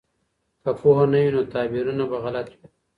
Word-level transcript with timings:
که 0.63 0.71
پوهه 0.79 1.05
نه 1.11 1.19
وي 1.23 1.29
نو 1.35 1.41
تعبیرونه 1.53 2.03
به 2.09 2.17
غلط 2.23 2.47
وي. 2.53 2.63